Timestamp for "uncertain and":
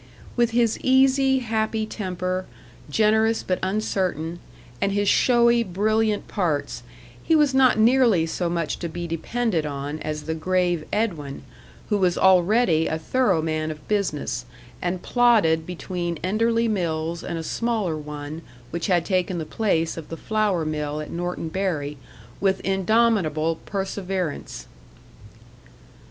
3.61-4.91